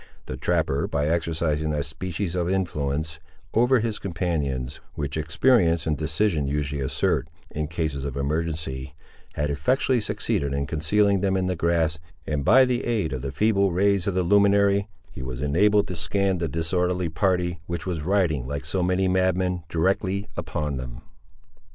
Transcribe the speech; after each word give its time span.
The 0.25 0.35
trapper, 0.35 0.87
by 0.87 1.05
exercising 1.05 1.69
that 1.69 1.85
species 1.85 2.33
of 2.33 2.49
influence, 2.49 3.19
over 3.53 3.77
his 3.81 3.99
companions, 3.99 4.79
which 4.95 5.15
experience 5.15 5.85
and 5.85 5.95
decision 5.95 6.47
usually 6.47 6.81
assert, 6.81 7.27
in 7.51 7.67
cases 7.67 8.03
of 8.03 8.17
emergency, 8.17 8.95
had 9.35 9.51
effectually 9.51 10.01
succeeded 10.01 10.55
in 10.55 10.65
concealing 10.65 11.21
them 11.21 11.37
in 11.37 11.45
the 11.45 11.55
grass, 11.55 11.99
and 12.25 12.43
by 12.43 12.65
the 12.65 12.83
aid 12.83 13.13
of 13.13 13.21
the 13.21 13.31
feeble 13.31 13.71
rays 13.71 14.07
of 14.07 14.15
the 14.15 14.23
luminary, 14.23 14.87
he 15.11 15.21
was 15.21 15.39
enabled 15.43 15.87
to 15.89 15.95
scan 15.95 16.39
the 16.39 16.47
disorderly 16.47 17.07
party 17.09 17.59
which 17.67 17.85
was 17.85 18.01
riding, 18.01 18.47
like 18.47 18.65
so 18.65 18.81
many 18.81 19.07
madmen, 19.07 19.61
directly 19.69 20.25
upon 20.35 20.77
them. 20.77 21.03